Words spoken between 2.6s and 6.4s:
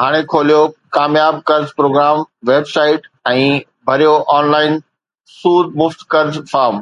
site ۽ ڀريو on line سود مفت قرض